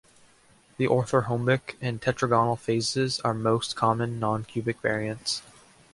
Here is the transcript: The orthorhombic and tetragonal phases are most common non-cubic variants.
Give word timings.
The 0.77 0.87
orthorhombic 0.87 1.75
and 1.79 2.01
tetragonal 2.01 2.57
phases 2.57 3.19
are 3.19 3.35
most 3.35 3.75
common 3.75 4.19
non-cubic 4.19 4.81
variants. 4.81 5.43